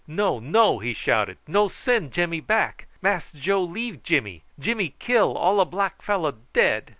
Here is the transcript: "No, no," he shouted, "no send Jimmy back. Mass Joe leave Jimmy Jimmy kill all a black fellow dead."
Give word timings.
"No, 0.07 0.39
no," 0.39 0.79
he 0.79 0.93
shouted, 0.93 1.37
"no 1.47 1.67
send 1.67 2.11
Jimmy 2.11 2.39
back. 2.39 2.87
Mass 3.03 3.31
Joe 3.33 3.61
leave 3.61 4.01
Jimmy 4.01 4.41
Jimmy 4.59 4.95
kill 4.97 5.37
all 5.37 5.59
a 5.59 5.65
black 5.65 6.01
fellow 6.01 6.37
dead." 6.53 6.89